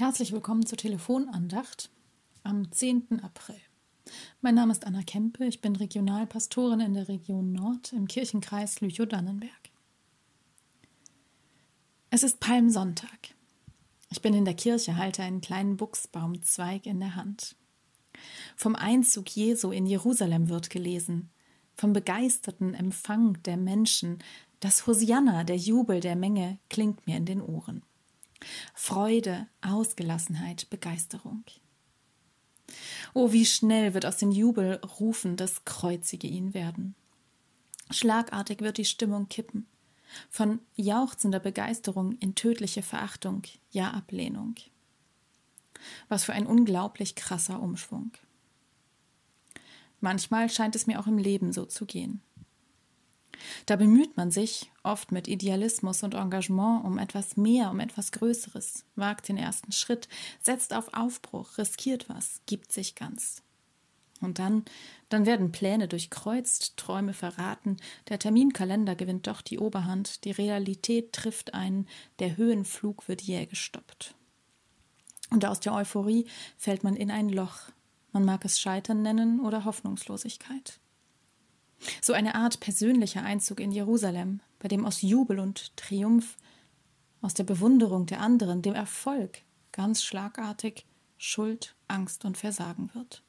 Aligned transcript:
Herzlich 0.00 0.32
willkommen 0.32 0.64
zur 0.64 0.78
Telefonandacht 0.78 1.90
am 2.42 2.72
10. 2.72 3.20
April. 3.22 3.60
Mein 4.40 4.54
Name 4.54 4.72
ist 4.72 4.86
Anna 4.86 5.02
Kempe, 5.02 5.44
ich 5.44 5.60
bin 5.60 5.76
Regionalpastorin 5.76 6.80
in 6.80 6.94
der 6.94 7.06
Region 7.06 7.52
Nord 7.52 7.92
im 7.92 8.08
Kirchenkreis 8.08 8.80
Lüchow-Dannenberg. 8.80 9.50
Es 12.08 12.22
ist 12.22 12.40
Palmsonntag. 12.40 13.34
Ich 14.08 14.22
bin 14.22 14.32
in 14.32 14.46
der 14.46 14.54
Kirche, 14.54 14.96
halte 14.96 15.22
einen 15.22 15.42
kleinen 15.42 15.76
Buchsbaumzweig 15.76 16.86
in 16.86 16.98
der 16.98 17.14
Hand. 17.14 17.54
Vom 18.56 18.76
Einzug 18.76 19.28
Jesu 19.28 19.70
in 19.70 19.84
Jerusalem 19.84 20.48
wird 20.48 20.70
gelesen, 20.70 21.28
vom 21.74 21.92
begeisterten 21.92 22.72
Empfang 22.72 23.34
der 23.42 23.58
Menschen, 23.58 24.20
das 24.60 24.86
Hosianna, 24.86 25.44
der 25.44 25.58
Jubel 25.58 26.00
der 26.00 26.16
Menge, 26.16 26.58
klingt 26.70 27.06
mir 27.06 27.18
in 27.18 27.26
den 27.26 27.42
Ohren. 27.42 27.82
Freude, 28.74 29.46
Ausgelassenheit, 29.60 30.68
Begeisterung. 30.70 31.44
Oh, 33.14 33.32
wie 33.32 33.46
schnell 33.46 33.94
wird 33.94 34.06
aus 34.06 34.16
den 34.16 34.32
Jubelrufen 34.32 35.36
das 35.36 35.64
Kreuzige 35.64 36.26
ihn 36.26 36.54
werden. 36.54 36.94
Schlagartig 37.90 38.60
wird 38.60 38.78
die 38.78 38.84
Stimmung 38.84 39.28
kippen. 39.28 39.66
Von 40.28 40.60
jauchzender 40.74 41.40
Begeisterung 41.40 42.12
in 42.18 42.34
tödliche 42.34 42.82
Verachtung, 42.82 43.42
ja 43.70 43.90
Ablehnung. 43.90 44.56
Was 46.08 46.24
für 46.24 46.32
ein 46.32 46.46
unglaublich 46.46 47.14
krasser 47.14 47.60
Umschwung. 47.60 48.12
Manchmal 50.00 50.48
scheint 50.48 50.74
es 50.76 50.86
mir 50.86 50.98
auch 50.98 51.06
im 51.06 51.18
Leben 51.18 51.52
so 51.52 51.64
zu 51.64 51.86
gehen. 51.86 52.20
Da 53.66 53.76
bemüht 53.76 54.16
man 54.16 54.30
sich, 54.30 54.70
oft 54.82 55.12
mit 55.12 55.28
Idealismus 55.28 56.02
und 56.02 56.14
Engagement, 56.14 56.84
um 56.84 56.98
etwas 56.98 57.36
mehr, 57.36 57.70
um 57.70 57.80
etwas 57.80 58.12
Größeres, 58.12 58.84
wagt 58.96 59.28
den 59.28 59.36
ersten 59.36 59.72
Schritt, 59.72 60.08
setzt 60.40 60.74
auf 60.74 60.94
Aufbruch, 60.94 61.58
riskiert 61.58 62.08
was, 62.08 62.40
gibt 62.46 62.72
sich 62.72 62.94
ganz. 62.94 63.42
Und 64.20 64.38
dann, 64.38 64.64
dann 65.08 65.24
werden 65.24 65.50
Pläne 65.50 65.88
durchkreuzt, 65.88 66.76
Träume 66.76 67.14
verraten, 67.14 67.78
der 68.08 68.18
Terminkalender 68.18 68.94
gewinnt 68.94 69.26
doch 69.26 69.40
die 69.40 69.58
Oberhand, 69.58 70.24
die 70.24 70.30
Realität 70.30 71.12
trifft 71.12 71.54
einen, 71.54 71.86
der 72.18 72.36
Höhenflug 72.36 73.08
wird 73.08 73.22
jäh 73.22 73.46
gestoppt. 73.46 74.14
Und 75.30 75.44
aus 75.46 75.60
der 75.60 75.74
Euphorie 75.74 76.26
fällt 76.58 76.84
man 76.84 76.96
in 76.96 77.10
ein 77.10 77.28
Loch, 77.28 77.70
man 78.12 78.24
mag 78.24 78.44
es 78.44 78.60
Scheitern 78.60 79.02
nennen 79.02 79.40
oder 79.40 79.64
Hoffnungslosigkeit. 79.64 80.80
So 82.00 82.12
eine 82.12 82.34
Art 82.34 82.60
persönlicher 82.60 83.22
Einzug 83.22 83.60
in 83.60 83.72
Jerusalem, 83.72 84.40
bei 84.58 84.68
dem 84.68 84.84
aus 84.84 85.02
Jubel 85.02 85.38
und 85.38 85.76
Triumph, 85.76 86.36
aus 87.22 87.34
der 87.34 87.44
Bewunderung 87.44 88.06
der 88.06 88.20
anderen, 88.20 88.62
dem 88.62 88.74
Erfolg 88.74 89.42
ganz 89.72 90.02
schlagartig 90.02 90.86
Schuld, 91.18 91.74
Angst 91.88 92.24
und 92.24 92.38
Versagen 92.38 92.90
wird. 92.94 93.22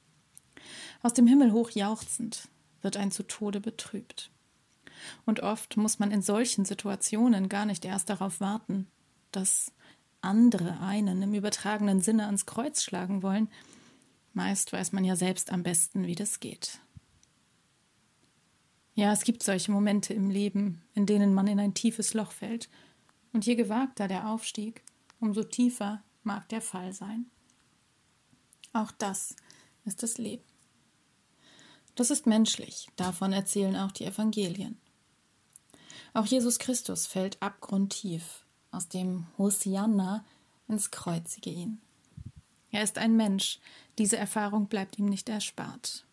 Aus 1.02 1.14
dem 1.14 1.28
Himmel 1.28 1.52
hoch 1.52 1.72
jauchzend 1.72 2.48
wird 2.82 2.98
ein 2.98 3.12
zu 3.12 3.24
Tode 3.24 3.60
betrübt. 3.60 4.32
Und 5.26 5.42
oft 5.42 5.78
muss 5.78 6.00
man 6.00 6.12
in 6.12 6.22
solchen 6.22 6.66
Situationen 6.66 7.50
gar 7.50 7.66
nicht 7.66 7.86
erst 7.86 8.10
darauf 8.10 8.40
warten, 8.40 8.88
dass 9.32 9.72
andere 10.22 10.80
einen 10.80 11.22
im 11.22 11.34
übertragenen 11.34 12.02
Sinne 12.02 12.26
ans 12.26 12.46
Kreuz 12.46 12.84
schlagen 12.84 13.24
wollen. 13.24 13.50
Meist 14.34 14.72
weiß 14.72 14.92
man 14.92 15.04
ja 15.04 15.16
selbst 15.16 15.52
am 15.52 15.64
besten, 15.64 16.06
wie 16.06 16.16
das 16.16 16.40
geht. 16.40 16.80
Ja, 18.94 19.14
es 19.14 19.24
gibt 19.24 19.44
solche 19.44 19.72
Momente 19.72 20.14
im 20.14 20.30
Leben, 20.30 20.82
in 20.94 21.06
denen 21.06 21.34
man 21.34 21.48
in 21.48 21.60
ein 21.60 21.74
tiefes 21.74 22.14
Loch 22.14 22.32
fällt. 22.32 22.70
Und 23.34 23.46
je 23.46 23.56
gewagter 23.56 24.08
der 24.08 24.28
Aufstieg, 24.28 24.84
umso 25.20 25.44
tiefer 25.44 26.04
mag 26.24 26.50
der 26.50 26.62
Fall 26.62 26.92
sein. 26.92 27.26
Auch 28.74 28.92
das 28.92 29.36
ist 29.86 30.04
das 30.04 30.18
Leben. 30.18 30.44
Das 31.96 32.10
ist 32.10 32.26
menschlich, 32.26 32.88
davon 32.96 33.34
erzählen 33.34 33.76
auch 33.76 33.92
die 33.92 34.06
Evangelien. 34.06 34.78
Auch 36.14 36.26
Jesus 36.26 36.60
Christus 36.60 37.06
fällt 37.06 37.42
abgrundtief 37.42 38.46
aus 38.72 38.88
dem 38.88 39.28
Hosianna 39.38 40.26
ins 40.68 40.92
Kreuzige 40.92 41.50
ihn. 41.50 41.82
Er 42.72 42.84
ist 42.84 42.98
ein 42.98 43.16
Mensch, 43.18 43.60
diese 43.98 44.18
Erfahrung 44.18 44.68
bleibt 44.68 44.98
ihm 44.98 45.06
nicht 45.06 45.28
erspart. 45.28 46.06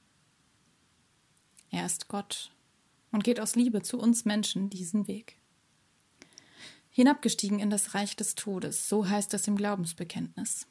Er 1.70 1.86
ist 1.86 2.08
Gott 2.08 2.50
und 3.12 3.24
geht 3.24 3.40
aus 3.40 3.56
Liebe 3.56 3.82
zu 3.82 3.98
uns 3.98 4.24
Menschen 4.24 4.70
diesen 4.70 5.08
Weg. 5.08 5.38
Hinabgestiegen 6.90 7.60
in 7.60 7.70
das 7.70 7.94
Reich 7.94 8.16
des 8.16 8.34
Todes, 8.34 8.88
so 8.88 9.08
heißt 9.08 9.32
es 9.34 9.46
im 9.46 9.56
Glaubensbekenntnis. 9.56 10.66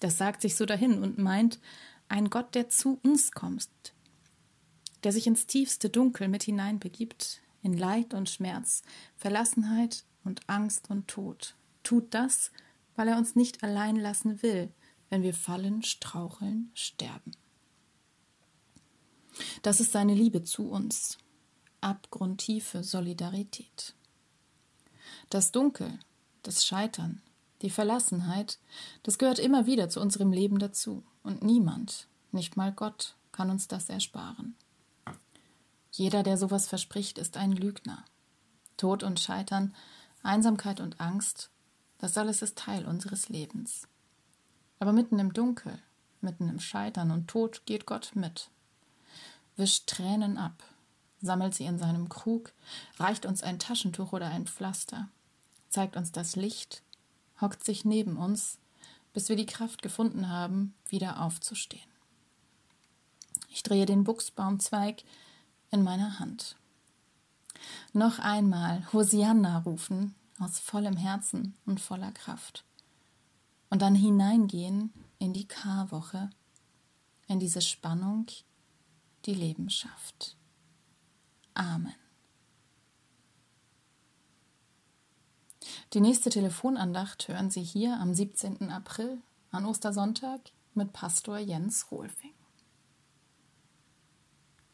Das 0.00 0.18
sagt 0.18 0.42
sich 0.42 0.56
so 0.56 0.66
dahin 0.66 1.02
und 1.02 1.18
meint, 1.18 1.58
ein 2.08 2.30
Gott, 2.30 2.54
der 2.54 2.68
zu 2.68 3.00
uns 3.02 3.32
kommt, 3.32 3.68
der 5.02 5.12
sich 5.12 5.26
ins 5.26 5.46
tiefste 5.46 5.88
Dunkel 5.88 6.28
mit 6.28 6.42
hineinbegibt, 6.42 7.40
in 7.62 7.76
Leid 7.76 8.14
und 8.14 8.28
Schmerz, 8.28 8.82
Verlassenheit 9.16 10.04
und 10.22 10.48
Angst 10.48 10.90
und 10.90 11.08
Tod, 11.08 11.56
tut 11.82 12.12
das, 12.12 12.52
weil 12.96 13.08
er 13.08 13.16
uns 13.16 13.34
nicht 13.34 13.62
allein 13.62 13.96
lassen 13.96 14.42
will, 14.42 14.70
wenn 15.10 15.22
wir 15.22 15.34
fallen, 15.34 15.82
straucheln, 15.82 16.70
sterben. 16.74 17.32
Das 19.62 19.80
ist 19.80 19.92
seine 19.92 20.14
Liebe 20.14 20.44
zu 20.44 20.68
uns, 20.70 21.18
abgrundtiefe 21.84 22.82
Solidarität. 22.82 23.94
Das 25.30 25.52
Dunkel, 25.52 25.98
das 26.42 26.64
Scheitern, 26.64 27.20
die 27.62 27.70
Verlassenheit, 27.70 28.58
das 29.02 29.18
gehört 29.18 29.38
immer 29.38 29.66
wieder 29.66 29.88
zu 29.88 30.00
unserem 30.00 30.32
Leben 30.32 30.58
dazu. 30.58 31.04
Und 31.22 31.42
niemand, 31.42 32.08
nicht 32.32 32.56
mal 32.56 32.72
Gott, 32.72 33.14
kann 33.32 33.50
uns 33.50 33.68
das 33.68 33.88
ersparen. 33.88 34.54
Jeder, 35.90 36.22
der 36.22 36.36
sowas 36.36 36.66
verspricht, 36.66 37.18
ist 37.18 37.36
ein 37.36 37.52
Lügner. 37.52 38.04
Tod 38.76 39.02
und 39.02 39.20
Scheitern, 39.20 39.74
Einsamkeit 40.22 40.80
und 40.80 41.00
Angst, 41.00 41.50
das 41.98 42.18
alles 42.18 42.42
ist 42.42 42.58
Teil 42.58 42.86
unseres 42.86 43.28
Lebens. 43.28 43.86
Aber 44.78 44.92
mitten 44.92 45.18
im 45.18 45.32
Dunkel, 45.32 45.78
mitten 46.20 46.48
im 46.48 46.60
Scheitern 46.60 47.10
und 47.10 47.28
Tod 47.28 47.64
geht 47.66 47.86
Gott 47.86 48.12
mit, 48.14 48.50
wischt 49.56 49.86
Tränen 49.86 50.36
ab, 50.36 50.62
sammelt 51.24 51.54
sie 51.54 51.64
in 51.64 51.78
seinem 51.78 52.08
Krug, 52.08 52.52
reicht 52.98 53.26
uns 53.26 53.42
ein 53.42 53.58
Taschentuch 53.58 54.12
oder 54.12 54.28
ein 54.28 54.46
Pflaster, 54.46 55.08
zeigt 55.68 55.96
uns 55.96 56.12
das 56.12 56.36
Licht, 56.36 56.82
hockt 57.40 57.64
sich 57.64 57.84
neben 57.84 58.16
uns, 58.16 58.58
bis 59.12 59.28
wir 59.28 59.36
die 59.36 59.46
Kraft 59.46 59.82
gefunden 59.82 60.28
haben, 60.28 60.74
wieder 60.88 61.22
aufzustehen. 61.22 61.88
Ich 63.48 63.62
drehe 63.62 63.86
den 63.86 64.04
Buchsbaumzweig 64.04 65.04
in 65.70 65.82
meiner 65.82 66.18
Hand. 66.18 66.56
Noch 67.92 68.18
einmal 68.18 68.92
Hosianna 68.92 69.58
rufen 69.58 70.14
aus 70.40 70.58
vollem 70.58 70.96
Herzen 70.96 71.54
und 71.64 71.80
voller 71.80 72.12
Kraft. 72.12 72.64
Und 73.70 73.82
dann 73.82 73.94
hineingehen 73.94 74.92
in 75.18 75.32
die 75.32 75.46
Karwoche, 75.46 76.30
in 77.28 77.38
diese 77.38 77.62
Spannung, 77.62 78.26
die 79.24 79.34
Leben 79.34 79.70
schafft. 79.70 80.36
Amen. 81.54 81.94
Die 85.92 86.00
nächste 86.00 86.30
Telefonandacht 86.30 87.28
hören 87.28 87.50
Sie 87.50 87.62
hier 87.62 87.98
am 88.00 88.12
17. 88.12 88.70
April 88.70 89.18
an 89.52 89.64
Ostersonntag 89.64 90.40
mit 90.74 90.92
Pastor 90.92 91.38
Jens 91.38 91.90
Rohlfing. 91.90 92.33